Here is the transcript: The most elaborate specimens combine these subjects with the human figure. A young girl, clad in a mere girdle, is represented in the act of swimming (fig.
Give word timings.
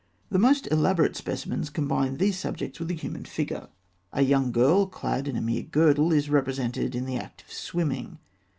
The 0.31 0.39
most 0.39 0.67
elaborate 0.71 1.15
specimens 1.15 1.69
combine 1.69 2.17
these 2.17 2.35
subjects 2.39 2.79
with 2.79 2.87
the 2.87 2.95
human 2.95 3.23
figure. 3.23 3.67
A 4.11 4.23
young 4.23 4.51
girl, 4.51 4.87
clad 4.87 5.27
in 5.27 5.35
a 5.35 5.41
mere 5.41 5.61
girdle, 5.61 6.11
is 6.11 6.27
represented 6.27 6.95
in 6.95 7.05
the 7.05 7.17
act 7.17 7.43
of 7.43 7.53
swimming 7.53 8.13
(fig. 8.13 8.17